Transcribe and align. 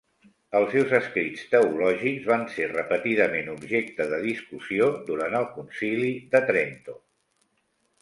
Els 0.59 0.69
seus 0.75 0.95
escrits 0.99 1.43
teològics 1.51 2.25
van 2.31 2.47
ser 2.55 2.71
repetidament 2.73 3.53
objecte 3.59 4.09
de 4.15 4.21
discussió 4.27 4.91
durant 5.13 5.41
el 5.45 5.49
Concili 5.61 6.13
de 6.37 6.47
Trento. 6.53 7.03